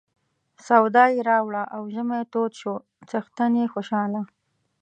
[0.67, 2.73] سودا یې راوړه او ژمی تود شو
[3.09, 4.21] څښتن یې خوشاله.